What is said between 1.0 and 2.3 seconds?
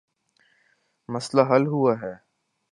مسئلہ حل ہوا ہے۔